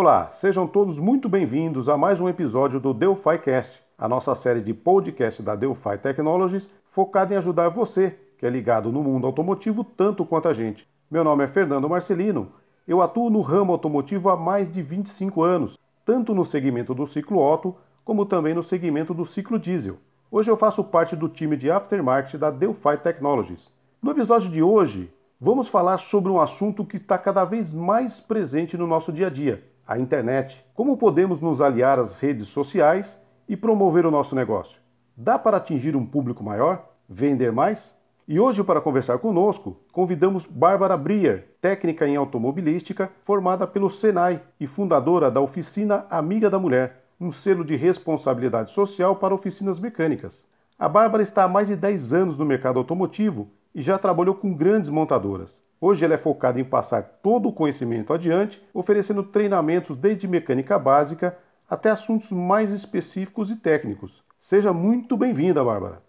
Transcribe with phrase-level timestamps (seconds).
[0.00, 4.60] Olá, sejam todos muito bem-vindos a mais um episódio do Delphi Cast, a nossa série
[4.60, 9.82] de podcast da Delphi Technologies focada em ajudar você, que é ligado no mundo automotivo
[9.82, 10.86] tanto quanto a gente.
[11.10, 12.52] Meu nome é Fernando Marcelino,
[12.86, 15.76] eu atuo no ramo automotivo há mais de 25 anos,
[16.06, 19.96] tanto no segmento do ciclo Otto como também no segmento do ciclo diesel.
[20.30, 23.68] Hoje eu faço parte do time de aftermarket da Delphi Technologies.
[24.00, 28.76] No episódio de hoje, vamos falar sobre um assunto que está cada vez mais presente
[28.76, 30.62] no nosso dia a dia, a internet.
[30.74, 34.82] Como podemos nos aliar às redes sociais e promover o nosso negócio?
[35.16, 36.90] Dá para atingir um público maior?
[37.08, 37.98] Vender mais?
[38.28, 44.66] E hoje, para conversar conosco, convidamos Bárbara Brier, técnica em automobilística, formada pelo Senai e
[44.66, 50.44] fundadora da oficina Amiga da Mulher, um selo de responsabilidade social para oficinas mecânicas.
[50.78, 54.52] A Bárbara está há mais de 10 anos no mercado automotivo e já trabalhou com
[54.52, 55.58] grandes montadoras.
[55.80, 61.38] Hoje ela é focada em passar todo o conhecimento adiante, oferecendo treinamentos desde mecânica básica
[61.70, 64.24] até assuntos mais específicos e técnicos.
[64.40, 66.02] Seja muito bem-vinda, Bárbara.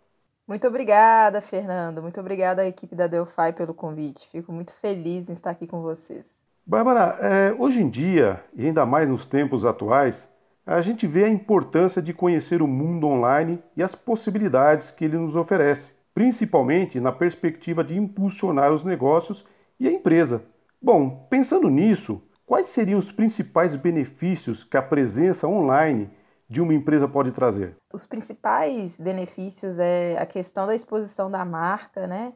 [0.47, 2.02] Muito obrigada, Fernando.
[2.02, 4.27] Muito obrigada à equipe da Delphi pelo convite.
[4.31, 6.25] Fico muito feliz em estar aqui com vocês.
[6.65, 10.27] Bárbara, é, hoje em dia, e ainda mais nos tempos atuais,
[10.65, 15.17] a gente vê a importância de conhecer o mundo online e as possibilidades que ele
[15.17, 19.45] nos oferece, principalmente na perspectiva de impulsionar os negócios
[19.80, 20.44] e a empresa.
[20.81, 26.09] Bom, pensando nisso, quais seriam os principais benefícios que a presença online
[26.47, 27.75] de uma empresa pode trazer?
[27.94, 32.33] Os principais benefícios é a questão da exposição da marca, né?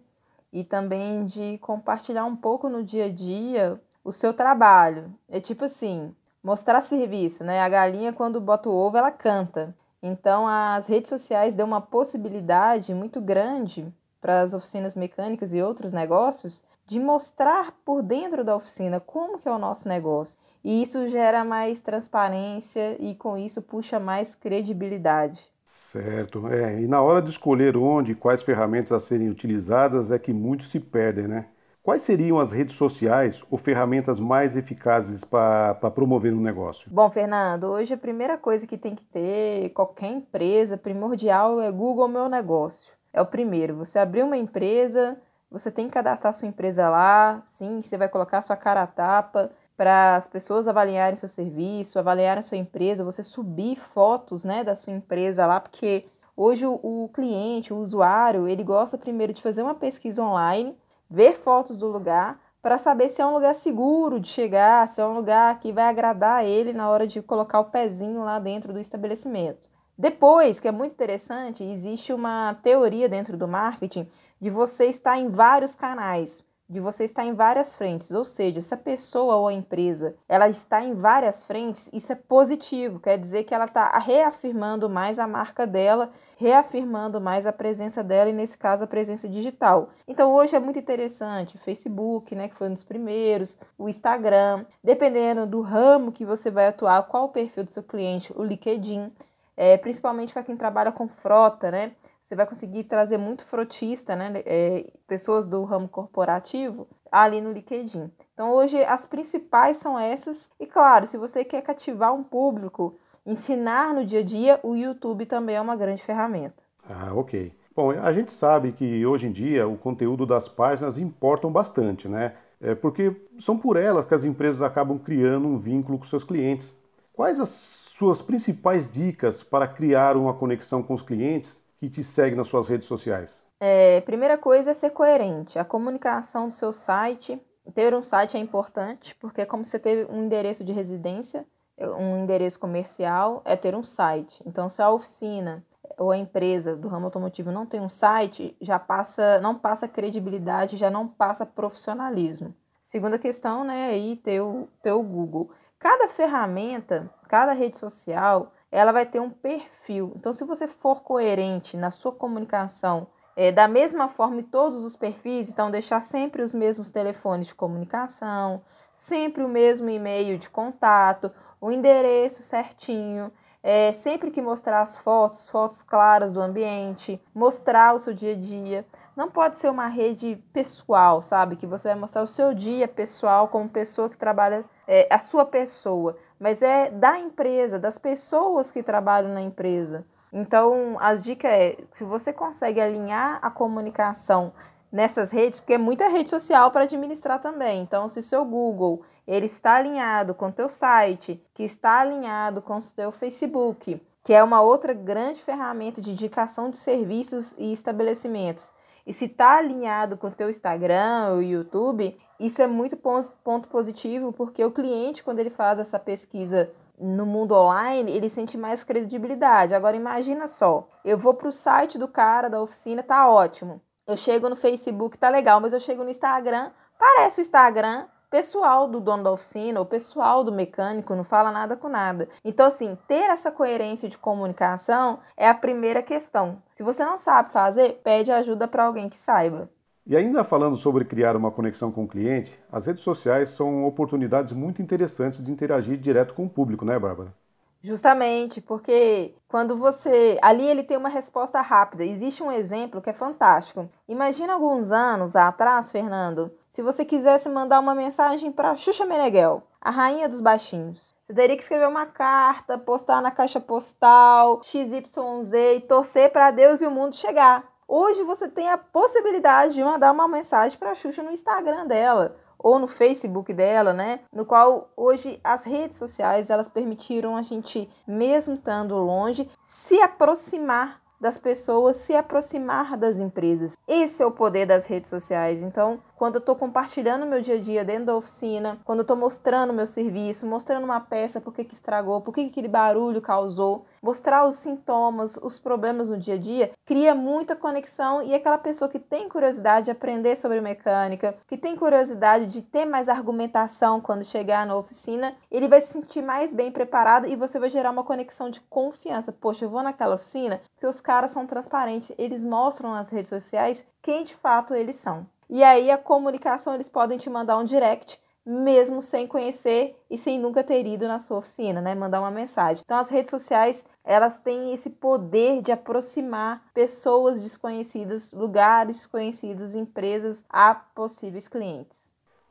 [0.51, 5.11] E também de compartilhar um pouco no dia a dia o seu trabalho.
[5.27, 6.13] É tipo assim,
[6.43, 7.59] mostrar serviço, né?
[7.61, 9.75] A galinha, quando bota o ovo, ela canta.
[10.01, 13.91] Então, as redes sociais dão uma possibilidade muito grande
[14.21, 19.47] para as oficinas mecânicas e outros negócios de mostrar por dentro da oficina como que
[19.47, 20.39] é o nosso negócio.
[20.63, 25.45] E isso gera mais transparência e com isso puxa mais credibilidade.
[25.67, 26.47] Certo.
[26.47, 30.33] É, e na hora de escolher onde e quais ferramentas a serem utilizadas é que
[30.33, 31.47] muitos se perdem, né?
[31.83, 36.89] Quais seriam as redes sociais ou ferramentas mais eficazes para promover um negócio?
[36.89, 42.07] Bom, Fernando, hoje a primeira coisa que tem que ter qualquer empresa primordial é Google
[42.07, 42.93] Meu Negócio.
[43.11, 43.75] É o primeiro.
[43.75, 45.17] Você abrir uma empresa,
[45.53, 49.51] você tem que cadastrar sua empresa lá, sim, você vai colocar sua cara a tapa
[49.77, 54.91] para as pessoas avaliarem seu serviço, avaliarem sua empresa, você subir fotos, né, da sua
[54.91, 59.75] empresa lá, porque hoje o, o cliente, o usuário, ele gosta primeiro de fazer uma
[59.75, 60.75] pesquisa online
[61.07, 65.05] ver fotos do lugar para saber se é um lugar seguro de chegar, se é
[65.05, 68.79] um lugar que vai agradar ele na hora de colocar o pezinho lá dentro do
[68.79, 69.69] estabelecimento.
[69.95, 74.07] Depois, que é muito interessante, existe uma teoria dentro do marketing
[74.43, 78.73] de você estar em vários canais, de você estar em várias frentes, ou seja, se
[78.73, 83.45] a pessoa ou a empresa ela está em várias frentes, isso é positivo, quer dizer
[83.45, 88.57] que ela está reafirmando mais a marca dela reafirmando mais a presença dela e nesse
[88.57, 89.91] caso a presença digital.
[90.05, 95.45] Então hoje é muito interessante, Facebook, né, que foi um dos primeiros, o Instagram, dependendo
[95.45, 99.09] do ramo que você vai atuar, qual o perfil do seu cliente, o LinkedIn,
[99.55, 101.93] é, principalmente para quem trabalha com frota, né?
[102.33, 104.41] Você vai conseguir trazer muito frotista, né?
[104.43, 108.09] É, pessoas do ramo corporativo ali no LinkedIn.
[108.33, 110.51] Então hoje as principais são essas.
[110.59, 115.27] E claro, se você quer cativar um público ensinar no dia a dia, o YouTube
[115.27, 116.55] também é uma grande ferramenta.
[116.89, 117.53] Ah, ok.
[117.75, 122.33] Bom, a gente sabe que hoje em dia o conteúdo das páginas importam bastante, né?
[122.59, 126.75] É porque são por elas que as empresas acabam criando um vínculo com seus clientes.
[127.13, 132.37] Quais as suas principais dicas para criar uma conexão com os clientes que te seguem
[132.37, 133.43] nas suas redes sociais?
[133.59, 135.59] É, primeira coisa é ser coerente.
[135.59, 137.37] A comunicação do seu site,
[137.75, 141.45] ter um site é importante, porque é como você ter um endereço de residência,
[141.77, 144.41] um endereço comercial é ter um site.
[144.45, 145.65] Então, se a oficina
[145.97, 150.77] ou a empresa do ramo automotivo não tem um site, já passa, não passa credibilidade,
[150.77, 152.55] já não passa profissionalismo.
[152.81, 155.51] Segunda questão, né, aí ter o, ter o Google.
[155.77, 160.13] Cada ferramenta, cada rede social, ela vai ter um perfil.
[160.15, 163.05] Então, se você for coerente na sua comunicação,
[163.35, 167.55] é, da mesma forma em todos os perfis, então deixar sempre os mesmos telefones de
[167.55, 168.63] comunicação,
[168.95, 171.31] sempre o mesmo e-mail de contato,
[171.61, 173.31] o endereço certinho,
[173.61, 178.37] é, sempre que mostrar as fotos, fotos claras do ambiente, mostrar o seu dia a
[178.37, 178.85] dia.
[179.15, 181.55] Não pode ser uma rede pessoal, sabe?
[181.55, 185.45] Que você vai mostrar o seu dia pessoal como pessoa que trabalha, é, a sua
[185.45, 190.05] pessoa, mas é da empresa, das pessoas que trabalham na empresa.
[190.31, 194.51] Então, as dicas é, se você consegue alinhar a comunicação
[194.91, 197.81] nessas redes, porque é muita rede social para administrar também.
[197.81, 202.77] Então, se seu Google ele está alinhado com o teu site, que está alinhado com
[202.77, 208.71] o teu Facebook, que é uma outra grande ferramenta de indicação de serviços e estabelecimentos.
[209.05, 214.33] E se está alinhado com o teu Instagram ou YouTube, isso é muito ponto positivo,
[214.33, 219.75] porque o cliente, quando ele faz essa pesquisa no mundo online, ele sente mais credibilidade.
[219.75, 223.81] Agora imagina só, eu vou para o site do cara da oficina, tá ótimo.
[224.05, 228.87] Eu chego no Facebook, tá legal, mas eu chego no Instagram, parece o Instagram pessoal
[228.87, 232.27] do dono da oficina, o pessoal do mecânico, não fala nada com nada.
[232.43, 236.57] Então, assim, ter essa coerência de comunicação é a primeira questão.
[236.71, 239.69] Se você não sabe fazer, pede ajuda para alguém que saiba.
[240.05, 244.51] E ainda falando sobre criar uma conexão com o cliente, as redes sociais são oportunidades
[244.51, 247.33] muito interessantes de interagir direto com o público, né, Bárbara?
[247.81, 250.37] Justamente, porque quando você.
[250.41, 252.05] Ali ele tem uma resposta rápida.
[252.05, 253.89] Existe um exemplo que é fantástico.
[254.07, 259.91] Imagina alguns anos atrás, Fernando, se você quisesse mandar uma mensagem para Xuxa Meneghel, a
[259.91, 261.13] rainha dos baixinhos.
[261.27, 266.81] Você teria que escrever uma carta, postar na caixa postal, XYZ e torcer para Deus
[266.81, 267.72] e o mundo chegar.
[267.95, 272.35] Hoje você tem a possibilidade de mandar uma mensagem para a Xuxa no Instagram dela
[272.57, 274.21] ou no Facebook dela, né?
[274.33, 281.03] No qual hoje as redes sociais elas permitiram a gente, mesmo estando longe, se aproximar
[281.21, 283.77] das pessoas, se aproximar das empresas.
[283.87, 285.61] Esse é o poder das redes sociais.
[285.61, 289.15] Então, quando eu estou compartilhando meu dia a dia dentro da oficina, quando eu estou
[289.15, 293.21] mostrando meu serviço, mostrando uma peça, por que, que estragou, por que, que aquele barulho
[293.21, 298.57] causou, mostrar os sintomas, os problemas no dia a dia, cria muita conexão e aquela
[298.57, 304.01] pessoa que tem curiosidade de aprender sobre mecânica, que tem curiosidade de ter mais argumentação
[304.01, 307.91] quando chegar na oficina, ele vai se sentir mais bem preparado e você vai gerar
[307.91, 309.31] uma conexão de confiança.
[309.31, 313.85] Poxa, eu vou naquela oficina que os caras são transparentes, eles mostram nas redes sociais
[314.01, 315.25] quem de fato eles são.
[315.49, 320.39] E aí a comunicação eles podem te mandar um direct mesmo sem conhecer e sem
[320.39, 321.95] nunca ter ido na sua oficina, né?
[321.95, 322.83] Mandar uma mensagem.
[322.83, 330.43] Então as redes sociais, elas têm esse poder de aproximar pessoas desconhecidas, lugares desconhecidos, empresas
[330.49, 332.03] a possíveis clientes.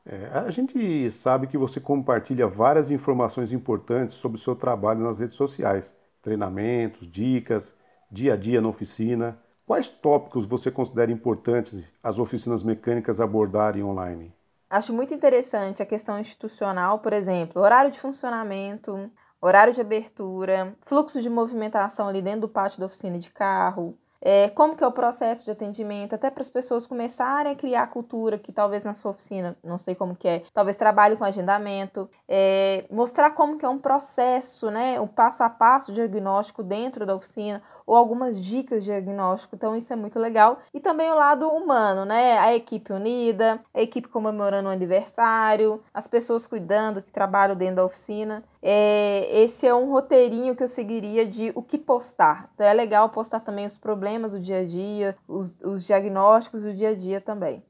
[0.05, 5.19] É, a gente sabe que você compartilha várias informações importantes sobre o seu trabalho nas
[5.19, 7.73] redes sociais, treinamentos, dicas,
[8.11, 9.39] dia a dia na oficina.
[9.65, 14.33] Quais tópicos você considera importantes as oficinas mecânicas abordarem online?
[14.73, 21.21] Acho muito interessante a questão institucional, por exemplo, horário de funcionamento, horário de abertura, fluxo
[21.21, 24.91] de movimentação ali dentro do pátio da oficina de carro, é, como que é o
[24.91, 29.11] processo de atendimento, até para as pessoas começarem a criar cultura que talvez na sua
[29.11, 33.69] oficina, não sei como que é, talvez trabalhe com agendamento, é, mostrar como que é
[33.69, 38.91] um processo, né, o passo a passo diagnóstico dentro da oficina, ou algumas dicas de
[38.91, 40.59] diagnóstico, então isso é muito legal.
[40.73, 46.07] E também o lado humano, né, a equipe unida, a equipe comemorando o aniversário, as
[46.07, 48.41] pessoas cuidando, que trabalham dentro da oficina.
[48.65, 52.49] É, esse é um roteirinho que eu seguiria de o que postar.
[52.53, 56.73] Então é legal postar também os problemas do dia a dia, os, os diagnósticos do
[56.73, 57.61] dia a dia também.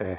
[0.00, 0.18] É, é,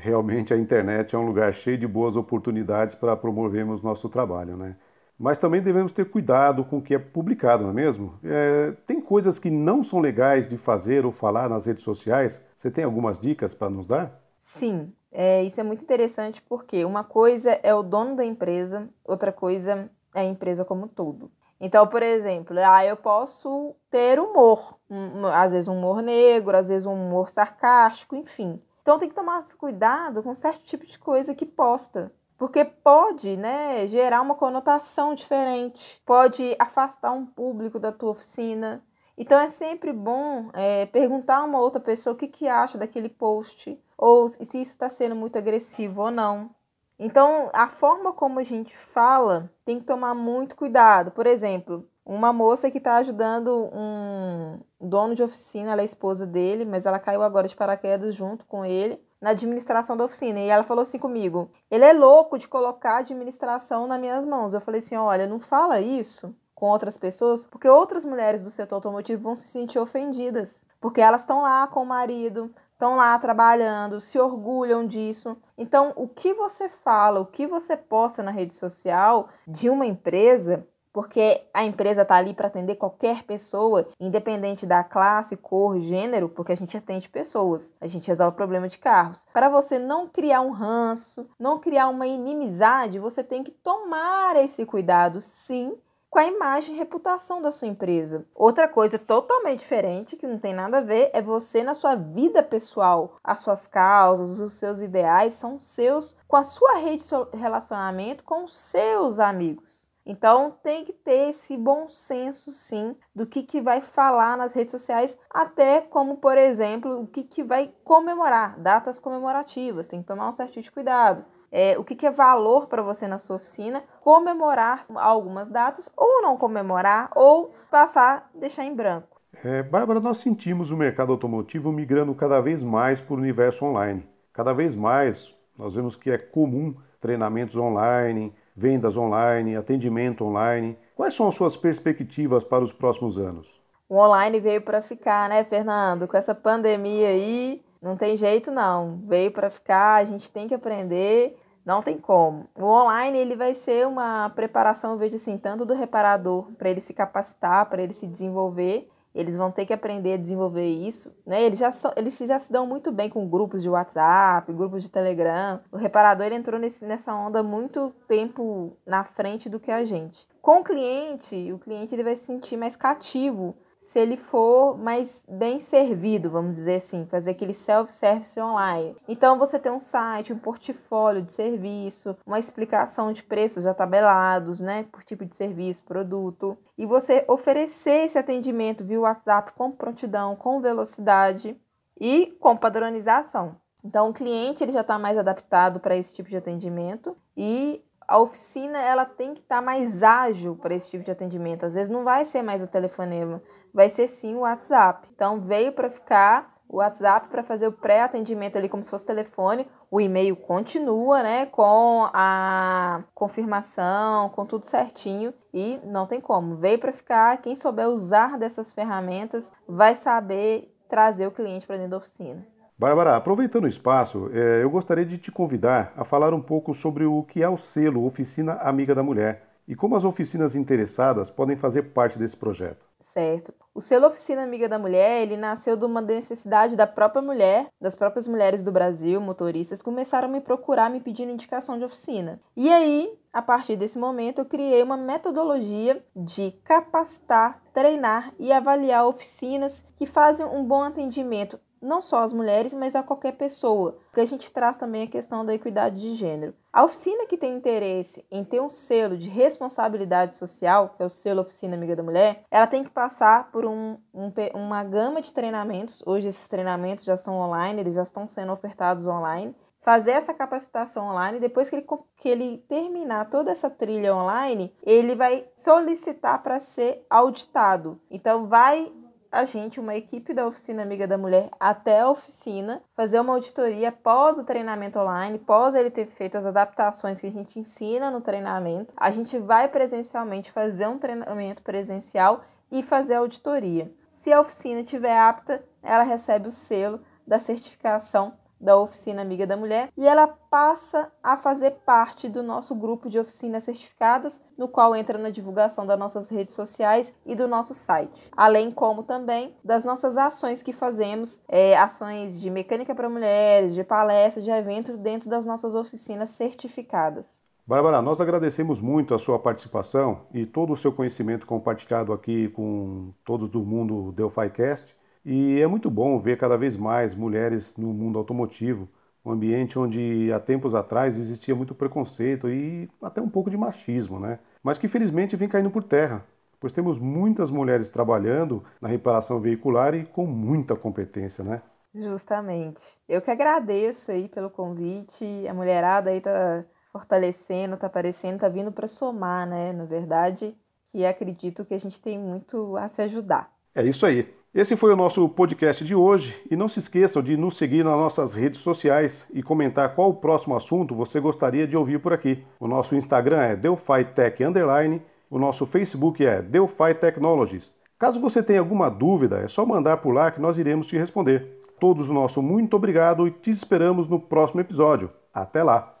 [0.00, 4.76] realmente a internet é um lugar cheio de boas oportunidades para promovermos nosso trabalho, né?
[5.18, 8.18] Mas também devemos ter cuidado com o que é publicado, não é mesmo?
[8.22, 12.42] É, tem coisas que não são legais de fazer ou falar nas redes sociais.
[12.56, 14.18] Você tem algumas dicas para nos dar?
[14.38, 19.32] Sim, é, isso é muito interessante porque uma coisa é o dono da empresa, outra
[19.32, 21.30] coisa é a empresa como um todo.
[21.60, 26.68] Então, por exemplo, ah, eu posso ter humor, um, às vezes um humor negro, às
[26.68, 28.62] vezes um humor sarcástico, enfim.
[28.80, 32.12] Então tem que tomar cuidado com certo tipo de coisa que posta.
[32.38, 38.82] Porque pode né, gerar uma conotação diferente, pode afastar um público da tua oficina.
[39.18, 43.10] Então é sempre bom é, perguntar a uma outra pessoa o que, que acha daquele
[43.10, 46.50] post, ou se isso está sendo muito agressivo ou não.
[46.98, 51.10] Então, a forma como a gente fala tem que tomar muito cuidado.
[51.10, 56.64] Por exemplo, uma moça que está ajudando um dono de oficina, ela é esposa dele,
[56.64, 60.40] mas ela caiu agora de paraquedas junto com ele na administração da oficina.
[60.40, 64.54] E ela falou assim comigo: ele é louco de colocar a administração nas minhas mãos.
[64.54, 68.76] Eu falei assim: olha, não fala isso com outras pessoas, porque outras mulheres do setor
[68.76, 74.00] automotivo vão se sentir ofendidas, porque elas estão lá com o marido, estão lá trabalhando,
[74.00, 75.36] se orgulham disso.
[75.58, 80.66] Então, o que você fala, o que você posta na rede social de uma empresa,
[80.90, 86.52] porque a empresa está ali para atender qualquer pessoa, independente da classe, cor, gênero, porque
[86.52, 89.26] a gente atende pessoas, a gente resolve problema de carros.
[89.30, 94.64] Para você não criar um ranço, não criar uma inimizade, você tem que tomar esse
[94.64, 95.76] cuidado, sim,
[96.10, 98.26] com a imagem e reputação da sua empresa.
[98.34, 102.42] Outra coisa totalmente diferente, que não tem nada a ver, é você na sua vida
[102.42, 103.16] pessoal.
[103.22, 108.44] As suas causas, os seus ideais são seus com a sua rede de relacionamento com
[108.44, 109.88] os seus amigos.
[110.04, 114.72] Então tem que ter esse bom senso, sim, do que, que vai falar nas redes
[114.72, 120.28] sociais, até como, por exemplo, o que, que vai comemorar, datas comemorativas, tem que tomar
[120.28, 121.24] um certo de cuidado.
[121.52, 126.22] É, o que, que é valor para você na sua oficina, comemorar algumas datas, ou
[126.22, 129.20] não comemorar, ou passar, deixar em branco.
[129.42, 134.06] É, Bárbara, nós sentimos o mercado automotivo migrando cada vez mais para o universo online.
[134.32, 140.76] Cada vez mais nós vemos que é comum treinamentos online, vendas online, atendimento online.
[140.94, 143.60] Quais são as suas perspectivas para os próximos anos?
[143.88, 146.06] O online veio para ficar, né, Fernando?
[146.06, 149.00] Com essa pandemia aí, não tem jeito não.
[149.06, 152.48] Veio para ficar, a gente tem que aprender, não tem como.
[152.54, 156.80] O online ele vai ser uma preparação, eu vejo assim, tanto do reparador para ele
[156.80, 161.42] se capacitar, para ele se desenvolver, eles vão ter que aprender a desenvolver isso, né?
[161.42, 164.90] Eles já, são, eles já se dão muito bem com grupos de WhatsApp, grupos de
[164.90, 165.60] Telegram.
[165.72, 170.28] O reparador ele entrou nesse, nessa onda muito tempo na frente do que a gente.
[170.40, 173.56] Com o cliente, o cliente ele vai se sentir mais cativo
[173.90, 178.94] se ele for mais bem servido, vamos dizer assim, fazer aquele self-service online.
[179.08, 184.60] Então você tem um site, um portfólio de serviço, uma explicação de preços já tabelados,
[184.60, 190.36] né, por tipo de serviço, produto, e você oferecer esse atendimento via WhatsApp com prontidão,
[190.36, 191.60] com velocidade
[192.00, 193.56] e com padronização.
[193.84, 198.18] Então o cliente ele já está mais adaptado para esse tipo de atendimento e a
[198.18, 201.64] oficina ela tem que estar tá mais ágil para esse tipo de atendimento.
[201.64, 203.40] Às vezes não vai ser mais o telefonema,
[203.72, 205.08] vai ser sim o WhatsApp.
[205.12, 209.66] Então veio para ficar o WhatsApp para fazer o pré-atendimento ali como se fosse telefone.
[209.90, 216.56] O e-mail continua, né, com a confirmação, com tudo certinho e não tem como.
[216.56, 217.38] Veio para ficar.
[217.38, 222.46] Quem souber usar dessas ferramentas vai saber trazer o cliente para dentro da oficina.
[222.78, 227.04] Bárbara, aproveitando o espaço, é, eu gostaria de te convidar a falar um pouco sobre
[227.04, 231.56] o que é o selo Oficina Amiga da Mulher e como as oficinas interessadas podem
[231.56, 232.89] fazer parte desse projeto.
[233.00, 233.54] Certo.
[233.74, 237.96] O selo Oficina Amiga da Mulher, ele nasceu de uma necessidade da própria mulher, das
[237.96, 242.40] próprias mulheres do Brasil, motoristas, começaram a me procurar me pedindo indicação de oficina.
[242.56, 249.06] E aí, a partir desse momento, eu criei uma metodologia de capacitar, treinar e avaliar
[249.06, 254.20] oficinas que fazem um bom atendimento não só às mulheres, mas a qualquer pessoa, porque
[254.20, 256.54] a gente traz também a questão da equidade de gênero.
[256.72, 261.08] A oficina que tem interesse em ter um selo de responsabilidade social, que é o
[261.08, 265.32] selo Oficina Amiga da Mulher, ela tem que passar por um, um, uma gama de
[265.32, 266.02] treinamentos.
[266.06, 269.54] Hoje esses treinamentos já são online, eles já estão sendo ofertados online.
[269.80, 271.86] Fazer essa capacitação online, depois que ele,
[272.18, 277.98] que ele terminar toda essa trilha online, ele vai solicitar para ser auditado.
[278.10, 278.92] Então, vai
[279.30, 283.92] a gente, uma equipe da Oficina Amiga da Mulher, até a oficina, fazer uma auditoria
[283.92, 288.20] pós o treinamento online, pós ele ter feito as adaptações que a gente ensina no
[288.20, 288.92] treinamento.
[288.96, 293.92] A gente vai presencialmente fazer um treinamento presencial e fazer a auditoria.
[294.12, 299.56] Se a oficina estiver apta, ela recebe o selo da certificação da Oficina Amiga da
[299.56, 304.94] Mulher e ela passa a fazer parte do nosso grupo de oficinas certificadas, no qual
[304.94, 309.84] entra na divulgação das nossas redes sociais e do nosso site, além como também das
[309.84, 315.30] nossas ações que fazemos, é, ações de mecânica para mulheres, de palestras, de eventos dentro
[315.30, 317.40] das nossas oficinas certificadas.
[317.66, 323.12] Bárbara, nós agradecemos muito a sua participação e todo o seu conhecimento compartilhado aqui com
[323.24, 324.96] todos do mundo DelphiCast.
[325.24, 328.88] E é muito bom ver cada vez mais mulheres no mundo automotivo,
[329.24, 334.18] um ambiente onde há tempos atrás existia muito preconceito e até um pouco de machismo,
[334.18, 334.38] né?
[334.62, 336.24] Mas que felizmente vem caindo por terra,
[336.58, 341.62] pois temos muitas mulheres trabalhando na reparação veicular e com muita competência, né?
[341.94, 342.80] Justamente.
[343.08, 345.24] Eu que agradeço aí pelo convite.
[345.48, 349.72] A mulherada aí tá fortalecendo, tá aparecendo, tá vindo para somar, né?
[349.72, 350.56] Na verdade,
[350.92, 353.52] que acredito que a gente tem muito a se ajudar.
[353.74, 354.39] É isso aí.
[354.52, 357.96] Esse foi o nosso podcast de hoje e não se esqueçam de nos seguir nas
[357.96, 362.44] nossas redes sociais e comentar qual o próximo assunto você gostaria de ouvir por aqui.
[362.58, 367.72] O nosso Instagram é DelphiTech Underline, o nosso Facebook é Delphi Technologies.
[367.96, 371.60] Caso você tenha alguma dúvida, é só mandar por lá que nós iremos te responder.
[371.78, 375.12] Todos nosso muito obrigado e te esperamos no próximo episódio.
[375.32, 375.94] Até lá!